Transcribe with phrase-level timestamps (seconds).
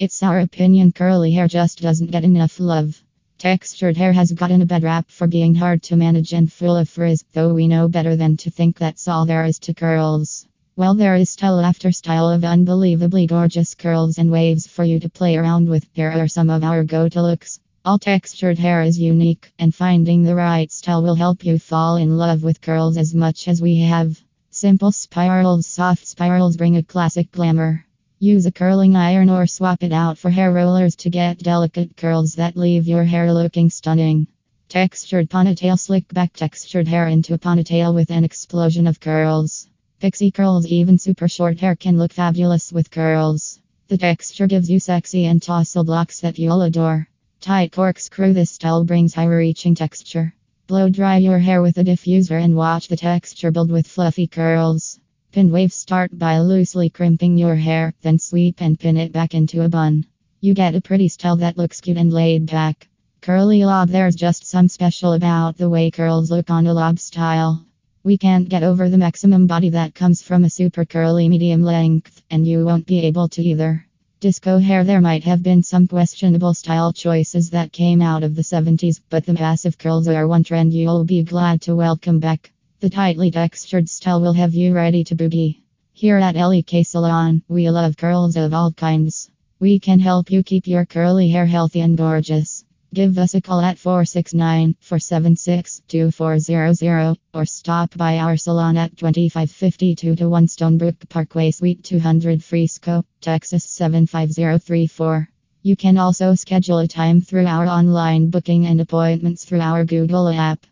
[0.00, 3.02] It's our opinion curly hair just doesn't get enough love.
[3.36, 6.88] Textured hair has gotten a bad rap for being hard to manage and full of
[6.88, 10.46] frizz, though we know better than to think that's all there is to curls.
[10.76, 15.08] Well, there is style after style of unbelievably gorgeous curls and waves for you to
[15.08, 15.84] play around with.
[15.94, 17.58] Here are some of our go to looks.
[17.84, 22.16] All textured hair is unique, and finding the right style will help you fall in
[22.16, 24.22] love with curls as much as we have.
[24.50, 27.84] Simple spirals, soft spirals bring a classic glamour.
[28.20, 32.34] Use a curling iron or swap it out for hair rollers to get delicate curls
[32.34, 34.26] that leave your hair looking stunning.
[34.68, 39.68] Textured ponytail slick back textured hair into a ponytail with an explosion of curls.
[40.00, 43.60] Pixie curls, even super short hair, can look fabulous with curls.
[43.86, 47.08] The texture gives you sexy and tousled locks that you'll adore.
[47.40, 50.34] Tight corkscrew This style brings high reaching texture.
[50.66, 54.98] Blow dry your hair with a diffuser and watch the texture build with fluffy curls.
[55.38, 59.62] Pin wave start by loosely crimping your hair, then sweep and pin it back into
[59.62, 60.04] a bun.
[60.40, 62.88] You get a pretty style that looks cute and laid back.
[63.20, 67.64] Curly lob There's just some special about the way curls look on a lob style.
[68.02, 72.20] We can't get over the maximum body that comes from a super curly medium length,
[72.28, 73.86] and you won't be able to either.
[74.18, 78.42] Disco hair There might have been some questionable style choices that came out of the
[78.42, 82.50] 70s, but the massive curls are one trend you'll be glad to welcome back.
[82.80, 85.62] The tightly textured style will have you ready to boogie.
[85.94, 89.28] Here at Ellie K Salon, we love curls of all kinds.
[89.58, 92.64] We can help you keep your curly hair healthy and gorgeous.
[92.94, 100.14] Give us a call at 469 476 2400 or stop by our salon at 2552
[100.14, 105.28] to 1 Stonebrook Parkway, Suite 200, Frisco, Texas 75034.
[105.62, 110.28] You can also schedule a time through our online booking and appointments through our Google
[110.28, 110.64] app.